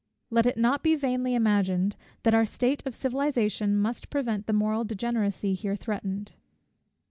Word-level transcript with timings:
Let 0.31 0.47
it 0.47 0.57
not 0.57 0.81
be 0.81 0.95
vainly 0.95 1.35
imagined, 1.35 1.95
that 2.23 2.33
our 2.33 2.43
state 2.47 2.81
of 2.87 2.95
civilization 2.95 3.77
must 3.77 4.09
prevent 4.09 4.47
the 4.47 4.51
moral 4.53 4.83
degeneracy 4.83 5.53
here 5.53 5.75
threatened. 5.75 6.31